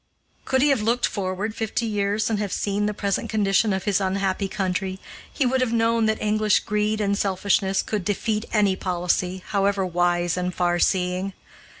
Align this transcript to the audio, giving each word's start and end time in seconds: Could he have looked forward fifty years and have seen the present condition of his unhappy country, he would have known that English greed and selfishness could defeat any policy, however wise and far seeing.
Could 0.45 0.63
he 0.63 0.69
have 0.69 0.81
looked 0.81 1.05
forward 1.05 1.53
fifty 1.53 1.85
years 1.85 2.27
and 2.27 2.39
have 2.39 2.51
seen 2.51 2.87
the 2.87 2.93
present 2.95 3.29
condition 3.29 3.71
of 3.71 3.83
his 3.83 4.01
unhappy 4.01 4.47
country, 4.47 4.99
he 5.31 5.45
would 5.45 5.61
have 5.61 5.71
known 5.71 6.07
that 6.07 6.19
English 6.19 6.61
greed 6.61 6.99
and 6.99 7.15
selfishness 7.15 7.83
could 7.83 8.03
defeat 8.03 8.45
any 8.51 8.75
policy, 8.75 9.43
however 9.49 9.85
wise 9.85 10.37
and 10.37 10.55
far 10.55 10.79
seeing. 10.79 11.33